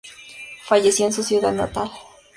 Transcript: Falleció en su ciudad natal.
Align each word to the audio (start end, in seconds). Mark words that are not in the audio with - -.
Falleció 0.65 1.05
en 1.05 1.13
su 1.13 1.21
ciudad 1.21 1.51
natal. 1.53 1.91